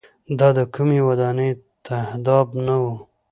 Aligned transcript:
دا 0.39 0.47
د 0.57 0.59
کومۍ 0.73 0.99
ودانۍ 1.07 1.51
تهداب 1.85 2.47
نه 2.65 2.75
و. 2.81 2.83